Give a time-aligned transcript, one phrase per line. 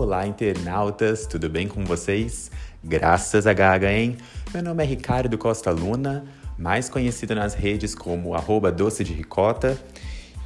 [0.00, 2.52] Olá, internautas, tudo bem com vocês?
[2.84, 4.16] Graças a Gaga, hein?
[4.54, 6.24] Meu nome é Ricardo Costa Luna,
[6.56, 9.76] mais conhecido nas redes como arroba doce de ricota.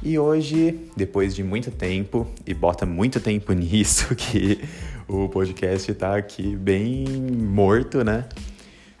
[0.01, 4.59] E hoje, depois de muito tempo, e bota muito tempo nisso, que
[5.07, 8.25] o podcast tá aqui bem morto, né?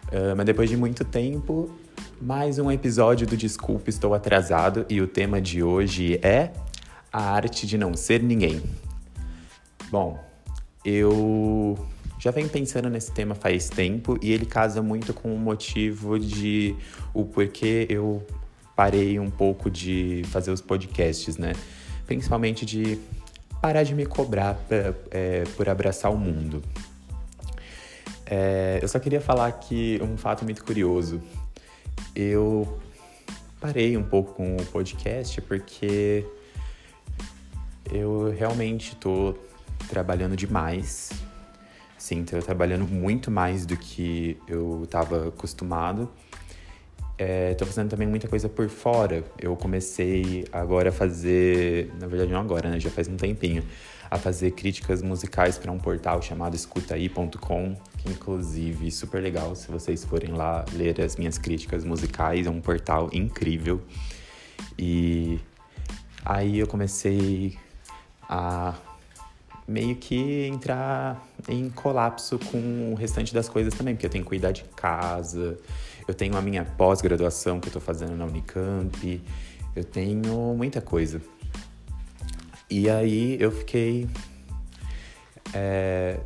[0.09, 1.71] Uh, mas depois de muito tempo,
[2.21, 6.51] mais um episódio do Desculpa Estou Atrasado e o tema de hoje é
[7.11, 8.61] a arte de não ser ninguém.
[9.89, 10.32] Bom,
[10.83, 11.77] eu
[12.19, 16.75] já venho pensando nesse tema faz tempo e ele casa muito com o motivo de
[17.13, 18.25] o porquê eu
[18.75, 21.53] parei um pouco de fazer os podcasts, né?
[22.05, 22.99] Principalmente de
[23.61, 26.61] parar de me cobrar pra, é, por abraçar o mundo.
[28.25, 31.21] É, eu só queria falar que um fato muito curioso.
[32.15, 32.79] Eu
[33.59, 36.25] parei um pouco com o podcast porque
[37.91, 39.37] eu realmente estou
[39.87, 41.11] trabalhando demais.
[41.97, 46.09] Sim, estou trabalhando muito mais do que eu estava acostumado.
[47.17, 49.23] É, fazendo também muita coisa por fora.
[49.39, 52.79] Eu comecei agora a fazer, na verdade não agora, né?
[52.79, 53.63] Já faz um tempinho,
[54.09, 60.03] a fazer críticas musicais para um portal chamado escutaí.com, que inclusive super legal se vocês
[60.03, 63.81] forem lá ler as minhas críticas musicais, é um portal incrível.
[64.77, 65.39] E
[66.25, 67.57] aí eu comecei
[68.27, 68.75] a
[69.67, 74.29] meio que entrar em colapso com o restante das coisas também, porque eu tenho que
[74.29, 75.57] cuidar de casa,
[76.07, 79.21] eu tenho a minha pós-graduação que eu tô fazendo na Unicamp,
[79.75, 81.21] eu tenho muita coisa.
[82.69, 84.07] E aí eu fiquei
[85.53, 86.19] é,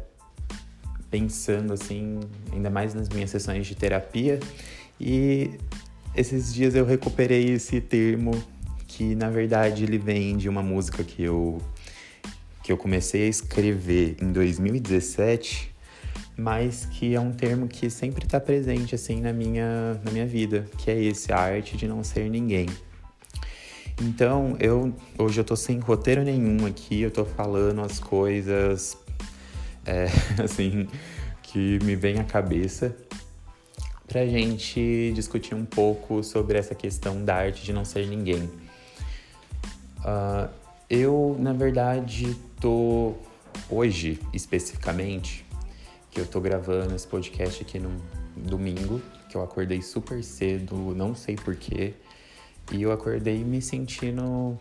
[1.10, 2.20] pensando assim,
[2.52, 4.40] ainda mais nas minhas sessões de terapia,
[5.00, 5.52] e
[6.16, 8.32] esses dias eu recuperei esse termo
[8.88, 11.62] que na verdade ele vem de uma música que eu
[12.68, 15.74] que eu comecei a escrever em 2017,
[16.36, 20.68] mas que é um termo que sempre está presente assim na minha, na minha vida,
[20.78, 22.66] que é esse, a arte de não ser ninguém.
[24.02, 28.98] Então, eu hoje eu tô sem roteiro nenhum aqui, eu tô falando as coisas
[29.86, 30.08] é,
[30.44, 30.90] assim
[31.44, 32.94] que me vem à cabeça
[34.06, 38.44] pra gente discutir um pouco sobre essa questão da arte de não ser ninguém.
[40.00, 40.50] Uh,
[40.90, 43.16] eu, na verdade, tô
[43.70, 45.46] hoje especificamente,
[46.12, 47.92] que eu tô gravando esse podcast aqui no
[48.36, 51.94] domingo, que eu acordei super cedo, não sei porquê,
[52.72, 54.58] e eu acordei me sentindo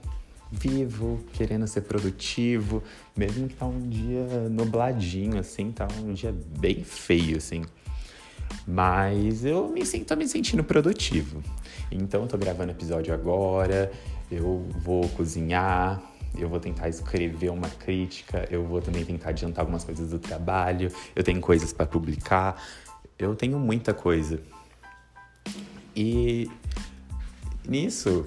[0.51, 2.83] vivo, querendo ser produtivo,
[3.17, 7.63] mesmo que tá um dia nubladinho, assim, tá um dia bem feio, assim.
[8.67, 11.43] Mas eu me sinto, me sentindo produtivo.
[11.91, 13.91] Então eu tô gravando episódio agora,
[14.31, 16.01] eu vou cozinhar,
[16.39, 20.91] eu vou tentar escrever uma crítica, eu vou também tentar adiantar algumas coisas do trabalho,
[21.15, 22.63] eu tenho coisas para publicar,
[23.19, 24.41] eu tenho muita coisa.
[25.95, 26.51] E
[27.67, 28.27] nisso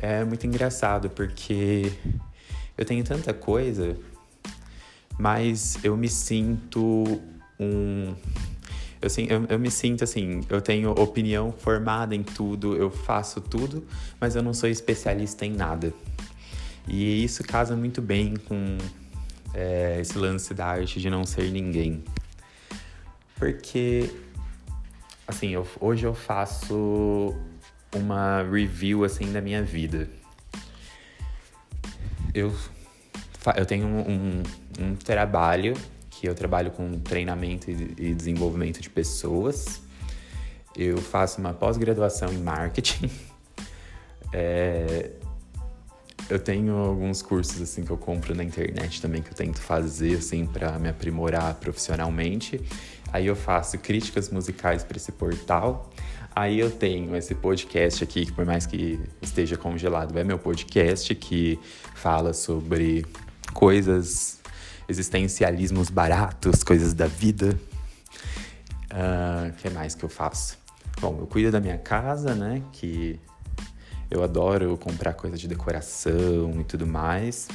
[0.00, 1.92] é muito engraçado porque
[2.76, 3.96] eu tenho tanta coisa,
[5.18, 7.20] mas eu me sinto
[7.60, 8.14] um.
[9.00, 13.84] Eu, eu, eu, me sinto assim, eu tenho opinião formada em tudo, eu faço tudo,
[14.20, 15.92] mas eu não sou especialista em nada.
[16.86, 18.78] E isso casa muito bem com
[19.54, 22.02] é, esse lance da arte de não ser ninguém.
[23.36, 24.10] Porque,
[25.26, 27.34] assim, eu, hoje eu faço
[27.94, 30.08] uma review, assim, da minha vida.
[32.34, 32.54] Eu,
[33.56, 34.42] eu tenho um,
[34.78, 35.74] um trabalho
[36.10, 39.82] que eu trabalho com treinamento e desenvolvimento de pessoas.
[40.76, 43.10] Eu faço uma pós-graduação em marketing.
[44.34, 45.10] É,
[46.32, 50.16] eu tenho alguns cursos assim que eu compro na internet também que eu tento fazer
[50.16, 52.58] assim para me aprimorar profissionalmente.
[53.12, 55.90] Aí eu faço críticas musicais para esse portal.
[56.34, 61.14] Aí eu tenho esse podcast aqui que por mais que esteja congelado, é meu podcast
[61.14, 61.60] que
[61.94, 63.04] fala sobre
[63.52, 64.40] coisas
[64.88, 67.60] existencialismos baratos, coisas da vida.
[68.90, 70.56] O uh, ah, que mais que eu faço?
[70.98, 72.62] Bom, eu cuido da minha casa, né?
[72.72, 73.20] Que
[74.12, 77.48] eu adoro comprar coisa de decoração e tudo mais.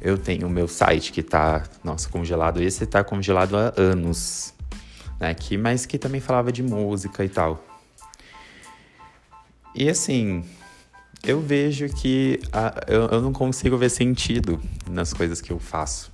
[0.00, 2.60] Eu tenho o meu site que tá, nossa, congelado.
[2.60, 4.52] Esse tá congelado há anos,
[5.20, 5.32] né?
[5.32, 7.64] Que, mas que também falava de música e tal.
[9.72, 10.44] E assim,
[11.22, 16.10] eu vejo que a, eu, eu não consigo ver sentido nas coisas que eu faço.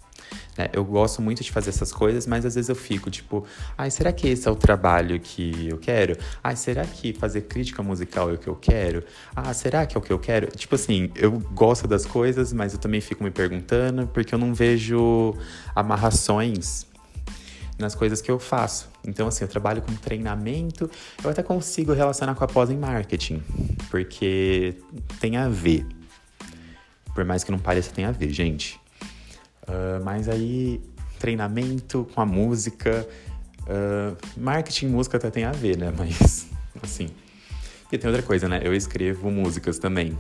[0.57, 0.69] Né?
[0.73, 4.13] Eu gosto muito de fazer essas coisas, mas às vezes eu fico tipo, ai, será
[4.13, 6.17] que esse é o trabalho que eu quero?
[6.43, 9.05] Ai, será que fazer crítica musical é o que eu quero?
[9.35, 10.49] Ah, será que é o que eu quero?
[10.49, 14.53] Tipo assim, eu gosto das coisas, mas eu também fico me perguntando porque eu não
[14.53, 15.35] vejo
[15.75, 16.87] amarrações
[17.79, 18.91] nas coisas que eu faço.
[19.07, 20.91] Então, assim, eu trabalho com treinamento,
[21.23, 23.43] eu até consigo relacionar com a pós em marketing,
[23.89, 24.75] porque
[25.21, 25.87] tem a ver.
[27.15, 28.81] Por mais que não pareça, tem a ver, gente.
[29.69, 30.81] Uh, mas aí,
[31.19, 33.07] treinamento com a música,
[33.63, 35.93] uh, marketing música até tem a ver, né?
[35.97, 36.47] Mas,
[36.83, 37.11] assim.
[37.91, 38.61] E tem outra coisa, né?
[38.63, 40.17] Eu escrevo músicas também.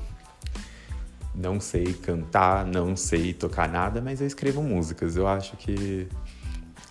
[1.34, 5.16] Não sei cantar, não sei tocar nada, mas eu escrevo músicas.
[5.16, 6.08] Eu acho que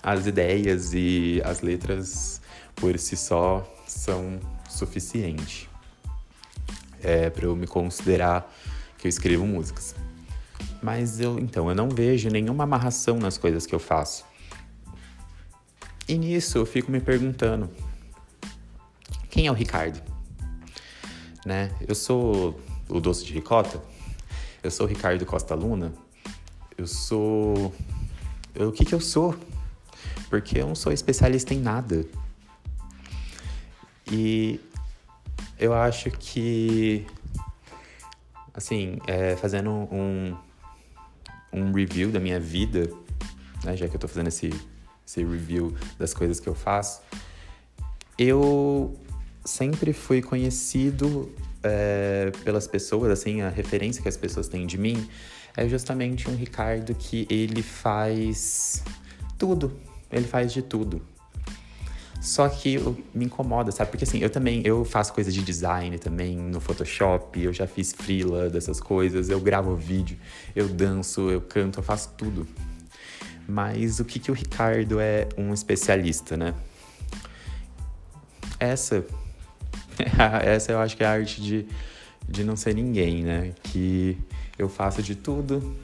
[0.01, 2.39] as ideias e as letras
[2.75, 4.39] por si só são
[4.69, 5.67] suficiente
[7.01, 8.53] é, para eu me considerar
[8.97, 9.95] que eu escrevo músicas.
[10.87, 14.23] Mas eu, então, eu não vejo nenhuma amarração nas coisas que eu faço.
[16.07, 17.69] E nisso eu fico me perguntando:
[19.29, 20.01] quem é o Ricardo?
[21.45, 21.75] Né?
[21.85, 22.57] Eu sou
[22.87, 23.83] o doce de ricota?
[24.63, 25.91] Eu sou o Ricardo Costa Luna?
[26.77, 27.73] Eu sou.
[28.55, 29.35] Eu, o que, que eu sou?
[30.29, 32.05] Porque eu não sou especialista em nada.
[34.09, 34.57] E
[35.59, 37.05] eu acho que,
[38.53, 40.33] assim, é, fazendo um,
[41.51, 42.89] um review da minha vida,
[43.63, 44.49] né, já que eu tô fazendo esse,
[45.05, 47.01] esse review das coisas que eu faço,
[48.17, 48.97] eu
[49.45, 51.31] sempre fui conhecido
[51.63, 55.07] é, pelas pessoas, assim, a referência que as pessoas têm de mim
[55.55, 58.83] é justamente um Ricardo que ele faz
[59.37, 59.79] tudo,
[60.11, 61.01] ele faz de tudo.
[62.21, 62.77] Só que
[63.13, 63.91] me incomoda, sabe?
[63.91, 67.93] Porque assim, eu também, eu faço coisas de design também no Photoshop, eu já fiz
[67.93, 70.17] freela dessas coisas, eu gravo vídeo,
[70.55, 72.47] eu danço, eu canto, eu faço tudo.
[73.47, 76.53] Mas o que que o Ricardo é um especialista, né?
[78.59, 79.05] Essa,
[80.43, 81.67] essa eu acho que é a arte de,
[82.27, 83.53] de não ser ninguém, né?
[83.63, 84.17] Que
[84.57, 85.77] eu faço de tudo.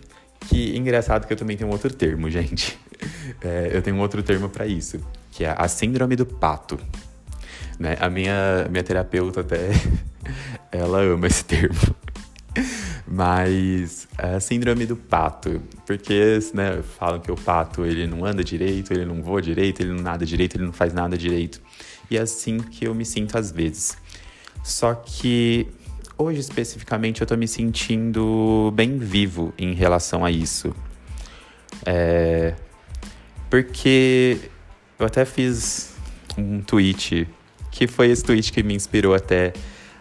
[0.50, 2.78] Que engraçado que eu também tenho um outro termo, gente.
[3.40, 5.00] É, eu tenho um outro termo para isso
[5.34, 6.80] que é a síndrome do pato.
[7.80, 7.98] Né?
[8.00, 9.70] A minha, minha terapeuta até,
[10.72, 11.80] ela ama esse termo.
[13.08, 18.94] Mas a síndrome do pato, porque né, falam que o pato ele não anda direito,
[18.94, 21.60] ele não voa direito, ele não nada direito, ele não faz nada direito.
[22.10, 23.98] E é assim que eu me sinto às vezes.
[24.64, 25.68] Só que
[26.18, 30.76] hoje especificamente eu tô me sentindo bem vivo em relação a isso.
[31.86, 32.54] É...
[33.50, 34.52] Porque
[35.00, 35.94] eu até fiz
[36.38, 37.28] um tweet,
[37.72, 39.54] que foi esse tweet que me inspirou até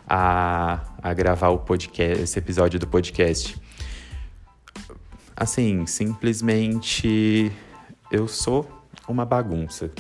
[0.09, 3.57] a, a gravar o podcast, esse episódio do podcast.
[5.37, 7.51] Assim, simplesmente
[8.11, 8.71] eu sou
[9.09, 9.91] uma bagunça.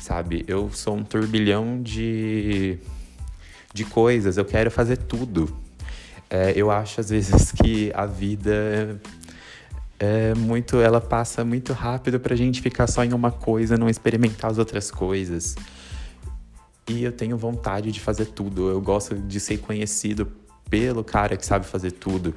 [0.00, 0.44] Sabe?
[0.46, 2.78] Eu sou um turbilhão de,
[3.72, 5.56] de coisas, eu quero fazer tudo.
[6.28, 9.00] É, eu acho às vezes que a vida
[9.98, 14.50] é muito, ela passa muito rápido pra gente ficar só em uma coisa, não experimentar
[14.50, 15.54] as outras coisas.
[16.88, 18.68] E eu tenho vontade de fazer tudo.
[18.68, 20.30] Eu gosto de ser conhecido
[20.68, 22.34] pelo cara que sabe fazer tudo.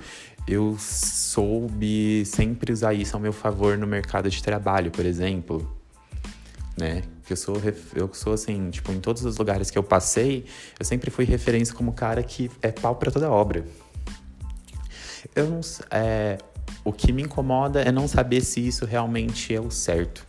[0.48, 5.78] Eu soube sempre usar isso ao meu favor no mercado de trabalho, por exemplo.
[6.78, 7.04] Né?
[7.26, 7.62] Que eu sou,
[7.94, 10.46] eu sou assim, tipo, em todos os lugares que eu passei,
[10.80, 13.66] eu sempre fui referência como cara que é pau para toda obra.
[15.36, 15.62] Eu não,
[15.92, 16.38] é,
[16.90, 20.26] o que me incomoda é não saber se isso realmente é o certo.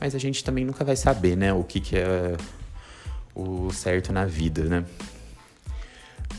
[0.00, 2.36] Mas a gente também nunca vai saber, né, o que, que é
[3.34, 4.84] o certo na vida, né?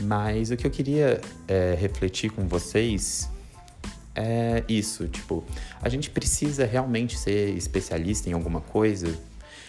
[0.00, 3.30] Mas o que eu queria é, refletir com vocês
[4.14, 5.44] é isso, tipo,
[5.80, 9.16] a gente precisa realmente ser especialista em alguma coisa?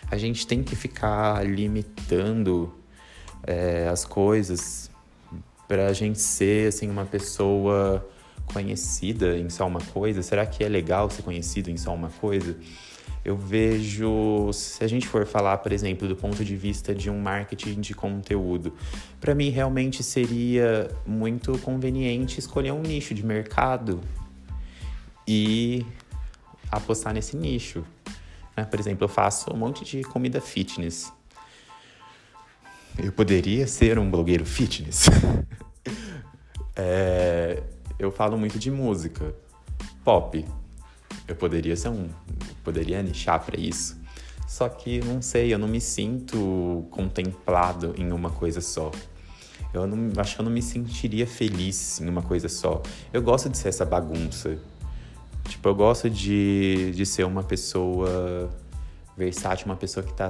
[0.10, 2.74] A gente tem que ficar limitando
[3.46, 4.90] é, as coisas
[5.68, 8.06] para a gente ser, assim, uma pessoa
[8.52, 10.22] conhecida em só uma coisa?
[10.22, 12.58] Será que é legal ser conhecido em só uma coisa?
[13.24, 17.22] Eu vejo, se a gente for falar, por exemplo, do ponto de vista de um
[17.22, 18.74] marketing de conteúdo,
[19.20, 24.02] para mim realmente seria muito conveniente escolher um nicho de mercado
[25.28, 25.86] e
[26.72, 27.84] apostar nesse nicho.
[28.58, 28.66] Né?
[28.66, 31.14] Por exemplo, eu faço um monte de comida fitness.
[32.98, 35.06] Eu poderia ser um blogueiro fitness.
[36.76, 37.62] é,
[38.02, 39.34] eu falo muito de música
[40.04, 40.44] pop.
[41.28, 42.10] Eu poderia ser um,
[42.64, 43.96] poderia nichar para isso.
[44.48, 48.92] Só que não sei, eu não me sinto contemplado em uma coisa só.
[49.72, 52.82] Eu não, acho que eu não me sentiria feliz em uma coisa só.
[53.14, 54.58] Eu gosto de ser essa bagunça.
[55.48, 58.50] Tipo, eu gosto de, de ser uma pessoa
[59.16, 60.28] versátil, uma pessoa que tá,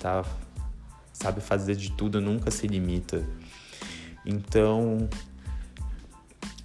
[0.00, 0.24] tá,
[1.12, 3.26] sabe fazer de tudo, nunca se limita.
[4.26, 5.08] Então,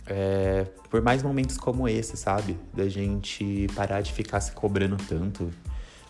[0.09, 2.57] é, por mais momentos como esse, sabe?
[2.73, 5.51] Da gente parar de ficar se cobrando tanto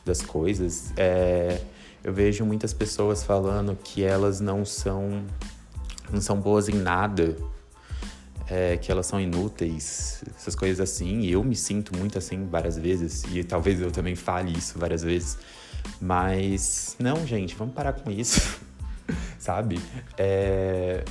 [0.05, 0.93] das coisas.
[0.95, 1.61] É,
[2.03, 5.25] eu vejo muitas pessoas falando que elas não são,
[6.09, 7.35] não são boas em nada,
[8.47, 11.19] é, que elas são inúteis, essas coisas assim.
[11.19, 15.03] E eu me sinto muito assim várias vezes, e talvez eu também fale isso várias
[15.03, 15.37] vezes.
[15.99, 18.59] Mas não, gente, vamos parar com isso,
[19.37, 19.77] sabe?
[20.17, 21.03] É,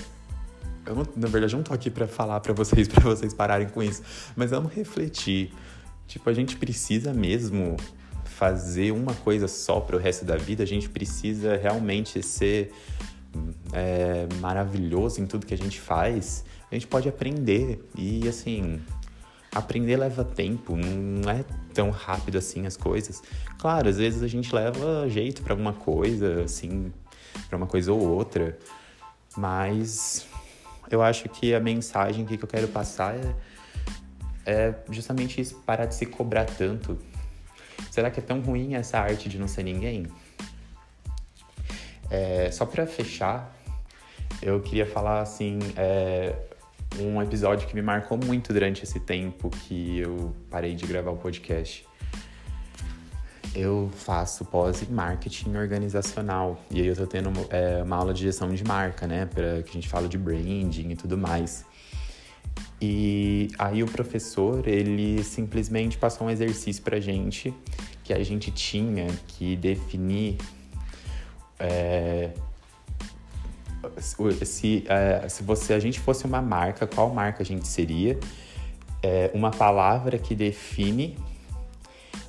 [0.89, 3.69] eu não, na verdade, eu não tô aqui para falar para vocês, para vocês pararem
[3.69, 4.03] com isso,
[4.35, 5.53] mas vamos refletir.
[6.07, 7.77] Tipo, a gente precisa mesmo
[8.25, 12.73] fazer uma coisa só para o resto da vida, a gente precisa realmente ser
[13.73, 16.45] é, maravilhoso em tudo que a gente faz.
[16.71, 18.81] A gente pode aprender e, assim,
[19.53, 23.23] aprender leva tempo, não é tão rápido assim as coisas.
[23.59, 26.93] Claro, às vezes a gente leva jeito para alguma coisa, assim,
[27.49, 28.59] para uma coisa ou outra,
[29.37, 30.27] mas
[30.91, 33.35] eu acho que a mensagem que eu quero passar é,
[34.47, 36.99] é justamente isso, parar de se cobrar tanto.
[37.91, 40.07] Será que é tão ruim essa arte de não ser ninguém?
[42.11, 43.55] É, só para fechar,
[44.43, 46.35] eu queria falar assim, é,
[46.99, 51.17] um episódio que me marcou muito durante esse tempo que eu parei de gravar o
[51.17, 51.88] podcast.
[53.55, 58.23] Eu faço pós em marketing organizacional e aí eu tô tendo é, uma aula de
[58.23, 61.65] gestão de marca, né, para que a gente fala de branding e tudo mais.
[62.81, 67.53] E aí o professor, ele simplesmente passou um exercício pra gente
[68.05, 70.39] que a gente tinha que definir
[71.59, 72.31] é,
[74.45, 78.19] se, é, se você, a gente fosse uma marca, qual marca a gente seria?
[79.03, 81.17] É, uma palavra que define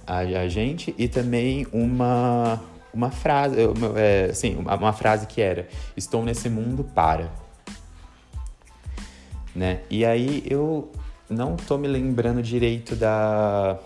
[0.09, 2.59] a, a gente e também uma,
[2.91, 3.55] uma frase,
[3.95, 7.31] é, sim, uma, uma, frase que era estou nesse mundo para.
[9.55, 9.81] Né?
[9.87, 10.91] E aí eu
[11.29, 13.77] não tô me lembrando direito da...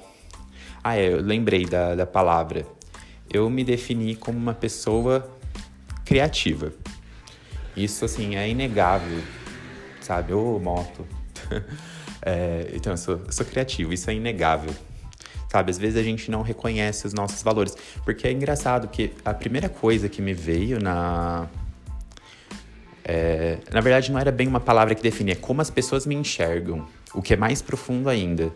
[0.82, 2.66] Ah, é, eu lembrei da, da palavra.
[3.32, 5.30] Eu me defini como uma pessoa
[6.06, 6.72] criativa.
[7.76, 9.20] Isso, assim, é inegável,
[10.00, 10.34] sabe?
[10.34, 11.06] Ô, moto.
[12.22, 14.74] é, então, eu sou, eu sou criativo, isso é inegável
[15.54, 15.70] sabe?
[15.70, 17.78] Às vezes a gente não reconhece os nossos valores.
[18.04, 21.48] Porque é engraçado que a primeira coisa que me veio na.
[23.06, 26.16] É, na verdade, não era bem uma palavra que definia, é como as pessoas me
[26.16, 28.52] enxergam, o que é mais profundo ainda.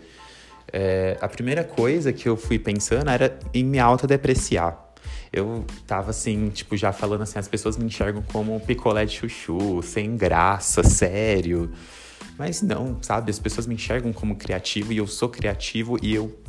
[0.74, 4.86] É, a primeira coisa que eu fui pensando era em me autodepreciar.
[5.32, 9.18] Eu tava assim, tipo, já falando assim, as pessoas me enxergam como um picolé de
[9.18, 11.72] chuchu, sem graça, sério.
[12.39, 13.30] Mas não, sabe?
[13.30, 16.47] As pessoas me enxergam como criativo e eu sou criativo e eu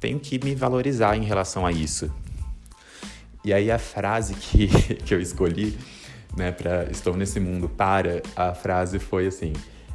[0.00, 2.10] tenho que me valorizar em relação a isso.
[3.44, 4.66] E aí a frase que,
[5.04, 5.78] que eu escolhi,
[6.36, 9.52] né, para estou nesse mundo para, a frase foi assim: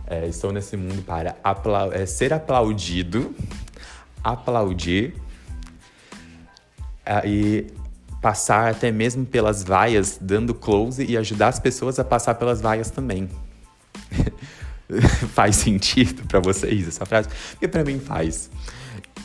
[0.07, 3.35] é, estou nesse mundo para apla é, ser aplaudido,
[4.23, 5.15] aplaudir
[7.05, 7.67] é, e
[8.21, 12.91] passar até mesmo pelas vaias, dando close e ajudar as pessoas a passar pelas vaias
[12.91, 13.29] também.
[15.33, 17.29] faz sentido para vocês essa frase?
[17.51, 18.49] Porque para mim faz.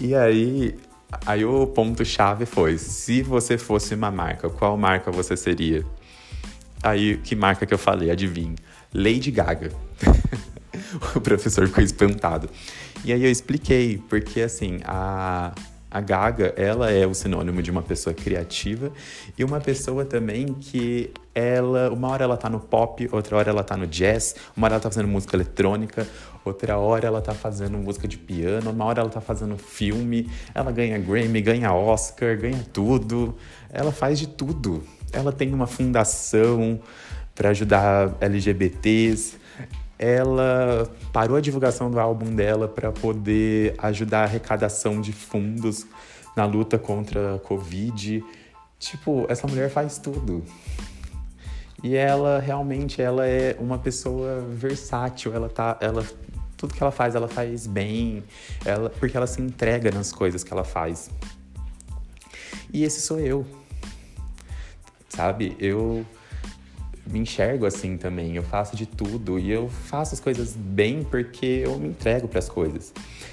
[0.00, 0.76] E aí,
[1.24, 5.84] aí o ponto-chave foi: se você fosse uma marca, qual marca você seria?
[6.82, 8.10] Aí, que marca que eu falei?
[8.10, 8.54] Adivinha?
[8.92, 9.70] Lady Gaga.
[11.14, 12.48] o professor ficou espantado.
[13.04, 15.52] E aí eu expliquei, porque assim, a,
[15.96, 18.92] a Gaga, ela é o sinônimo de uma pessoa criativa
[19.38, 23.64] e uma pessoa também que ela, uma hora ela tá no pop, outra hora ela
[23.64, 26.06] tá no jazz, uma hora ela tá fazendo música eletrônica,
[26.44, 30.70] outra hora ela tá fazendo música de piano, uma hora ela tá fazendo filme, ela
[30.70, 33.34] ganha Grammy, ganha Oscar, ganha tudo.
[33.70, 34.84] Ela faz de tudo.
[35.10, 36.78] Ela tem uma fundação
[37.34, 39.45] para ajudar LGBTs
[39.98, 45.86] ela parou a divulgação do álbum dela para poder ajudar a arrecadação de fundos
[46.36, 48.22] na luta contra a Covid.
[48.78, 50.44] Tipo, essa mulher faz tudo.
[51.82, 56.04] E ela realmente ela é uma pessoa versátil, ela tá, ela
[56.56, 58.24] tudo que ela faz, ela faz bem,
[58.64, 61.10] ela, porque ela se entrega nas coisas que ela faz.
[62.72, 63.46] E esse sou eu.
[65.08, 65.56] Sabe?
[65.58, 66.04] Eu
[67.06, 68.36] me enxergo assim também.
[68.36, 72.38] Eu faço de tudo e eu faço as coisas bem porque eu me entrego para
[72.38, 72.92] as coisas.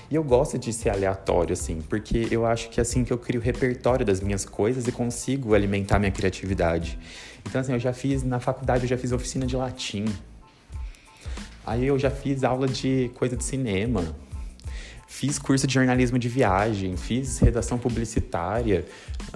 [0.10, 3.18] E eu gosto de ser aleatório assim, porque eu acho que é assim que eu
[3.18, 7.00] crio o repertório das minhas coisas e consigo alimentar minha criatividade.
[7.46, 10.06] Então assim, eu já fiz na faculdade, eu já fiz oficina de latim.
[11.66, 14.04] Aí eu já fiz aula de coisa de cinema.
[15.14, 18.84] Fiz curso de jornalismo de viagem, fiz redação publicitária.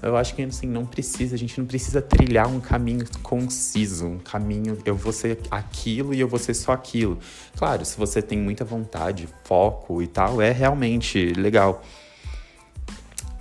[0.02, 4.18] Eu acho que assim, não precisa, a gente não precisa trilhar um caminho conciso, um
[4.18, 7.20] caminho, eu vou ser aquilo e eu vou ser só aquilo.
[7.56, 11.84] Claro, se você tem muita vontade, foco e tal, é realmente legal.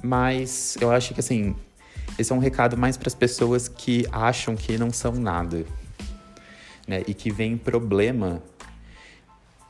[0.02, 1.56] Mas eu acho que assim,
[2.18, 5.64] esse é um recado mais para as pessoas que acham que não são nada,
[6.86, 7.02] né?
[7.08, 8.42] E que vem problema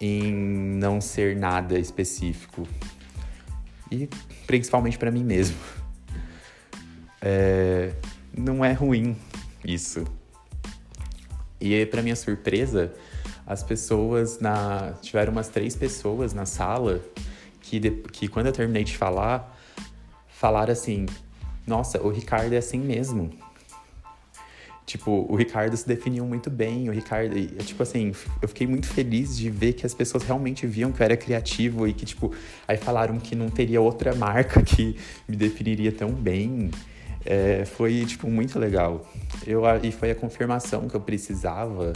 [0.00, 2.67] em não ser nada específico.
[3.91, 4.09] E
[4.47, 5.57] principalmente para mim mesmo.
[7.21, 7.93] É,
[8.37, 9.17] não é ruim
[9.65, 10.05] isso.
[11.61, 12.93] E para minha surpresa,
[13.47, 17.00] as pessoas na tiveram umas três pessoas na sala
[17.61, 19.57] que, de, que quando eu terminei de falar
[20.29, 21.07] falaram assim:
[21.67, 23.31] "Nossa, o Ricardo é assim mesmo".
[24.87, 29.37] Tipo, o Ricardo se definiu muito bem, o Ricardo, tipo assim, eu fiquei muito feliz
[29.37, 32.33] de ver que as pessoas realmente viam que eu era criativo e que, tipo,
[32.69, 34.97] aí falaram que não teria outra marca que
[35.28, 36.71] me definiria tão bem.
[37.25, 39.05] É, foi, tipo, muito legal.
[39.45, 41.93] Eu, e foi a confirmação que eu precisava.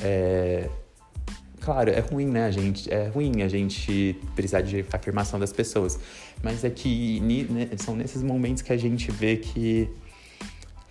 [0.00, 0.68] É,
[1.60, 2.88] claro, é ruim, né, gente?
[2.88, 5.98] É ruim a gente precisar de afirmação das pessoas.
[6.40, 9.90] Mas é que né, são nesses momentos que a gente vê que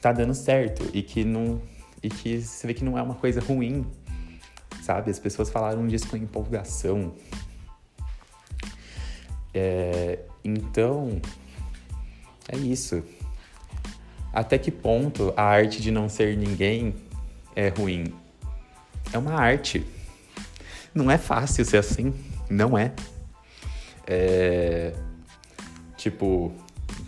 [0.02, 1.62] tá dando certo e que não
[2.02, 3.86] e que você vê que não é uma coisa ruim,
[4.84, 5.10] sabe?
[5.10, 7.14] As pessoas falaram disso com empolgação.
[9.54, 11.20] É, então,
[12.48, 13.04] é isso.
[14.32, 16.96] Até que ponto a arte de não ser ninguém
[17.56, 18.14] é ruim?
[19.12, 19.86] É uma arte.
[20.94, 22.14] Não é fácil ser assim.
[22.50, 22.94] Não é.
[24.06, 24.94] É.
[25.98, 26.54] Tipo,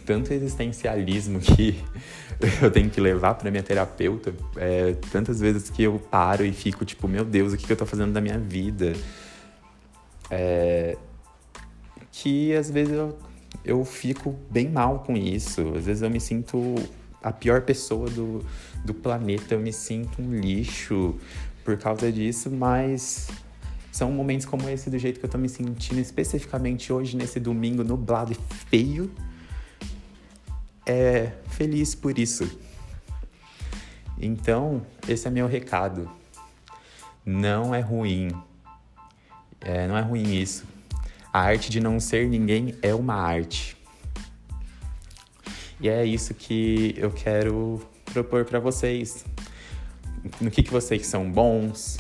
[0.10, 1.80] tanto existencialismo que
[2.64, 4.34] eu tenho que levar para minha terapeuta.
[4.58, 7.78] É, tantas vezes que eu paro e fico tipo, meu Deus, o que, que eu
[7.78, 8.94] tô fazendo da minha vida?
[10.32, 10.98] É,
[12.12, 13.20] que às vezes eu,
[13.64, 15.62] eu fico bem mal com isso.
[15.78, 16.74] Às vezes eu me sinto
[17.22, 18.44] a pior pessoa do,
[18.84, 21.18] do planeta, eu me sinto um lixo
[21.64, 23.28] por causa disso, mas
[23.92, 27.84] são momentos como esse, do jeito que eu tô me sentindo, especificamente hoje, nesse domingo
[27.84, 28.38] nublado e
[28.72, 29.12] feio
[30.90, 32.50] é feliz por isso.
[34.20, 36.10] Então, esse é meu recado.
[37.24, 38.30] Não é ruim.
[39.62, 40.66] É, não é ruim isso.
[41.32, 43.78] A arte de não ser ninguém é uma arte.
[45.80, 49.24] E é isso que eu quero propor para vocês.
[50.42, 52.00] No que, que vocês são bons.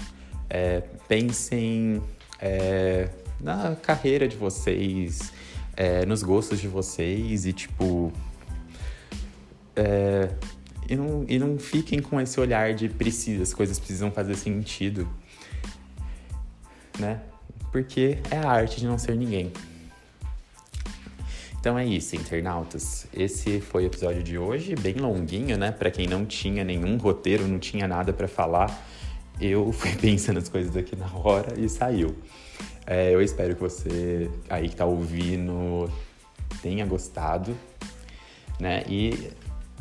[0.50, 2.02] É, pensem
[2.42, 3.08] é,
[3.40, 5.32] na carreira de vocês,
[5.78, 8.12] é, nos gostos de vocês e, tipo,
[9.80, 10.30] é,
[10.90, 15.08] e, não, e não fiquem com esse olhar de precisa, as coisas precisam fazer sentido,
[17.00, 17.22] né?
[17.72, 19.54] Porque é a arte de não ser ninguém.
[21.60, 23.08] Então é isso, internautas.
[23.14, 25.72] Esse foi o episódio de hoje, bem longuinho, né?
[25.72, 28.86] Para quem não tinha nenhum roteiro, não tinha nada para falar,
[29.40, 32.16] eu fui pensando as coisas aqui na hora e saiu.
[32.86, 35.90] É, eu espero que você aí que tá ouvindo
[36.62, 37.56] tenha gostado,
[38.60, 38.84] né?
[38.90, 39.32] E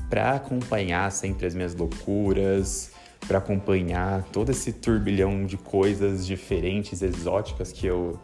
[0.08, 2.92] para acompanhar sempre as minhas loucuras,
[3.26, 8.18] para acompanhar todo esse turbilhão de coisas diferentes, exóticas que eu,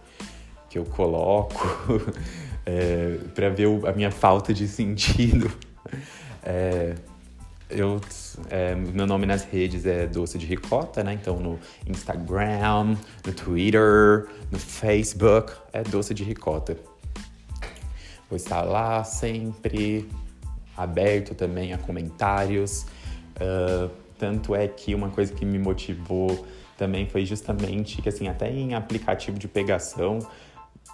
[0.71, 1.61] que eu coloco,
[2.65, 5.51] é, para ver a minha falta de sentido.
[6.47, 6.95] É,
[7.71, 7.99] eu,
[8.51, 11.15] é, meu nome nas redes é Doce de Ricota, né?
[11.15, 16.77] Então no Instagram, no Twitter, no Facebook é Doce de Ricota.
[18.29, 20.07] Vou estar lá sempre
[20.77, 22.87] aberto também a comentários.
[23.37, 28.51] Uh, tanto é que uma coisa que me motivou também foi justamente que, assim, até
[28.51, 30.19] em aplicativo de pegação,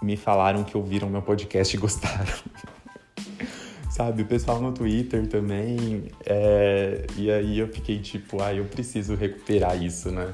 [0.02, 2.32] me falaram que ouviram meu podcast e gostaram.
[3.90, 6.04] Sabe, o pessoal no Twitter também.
[6.24, 7.04] É...
[7.16, 10.32] E aí eu fiquei tipo, ah, eu preciso recuperar isso, né?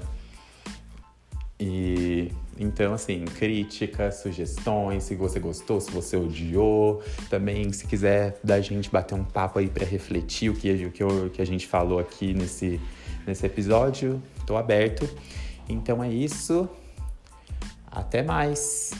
[1.58, 7.02] E então, assim, críticas, sugestões, se você gostou, se você odiou.
[7.28, 11.02] Também, se quiser da gente bater um papo aí para refletir o que, o que,
[11.02, 12.80] eu, que a gente falou aqui nesse,
[13.26, 15.08] nesse episódio, tô aberto.
[15.68, 16.68] Então é isso.
[17.90, 18.92] Até mais!